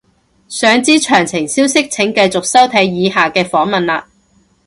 [0.49, 4.05] 想知詳細消息請繼續收睇以下嘅訪問喇